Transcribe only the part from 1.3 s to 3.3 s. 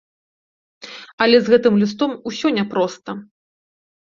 з гэтым лістом усё няпроста.